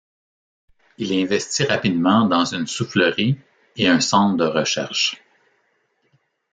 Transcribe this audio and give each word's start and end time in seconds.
Il 0.97 1.11
investit 1.13 1.63
rapidement 1.65 2.25
dans 2.27 2.43
une 2.45 2.65
soufflerie 2.65 3.37
et 3.75 3.87
un 3.87 3.99
centre 3.99 4.35
de 4.37 4.45
recherche. 4.45 5.21